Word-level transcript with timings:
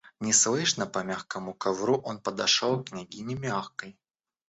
Неслышно, 0.19 0.87
по 0.87 1.03
мягкому 1.03 1.53
ковру, 1.53 1.99
он 2.03 2.19
подошел 2.19 2.83
к 2.83 2.87
княгине 2.89 3.35
Мягкой. 3.35 3.99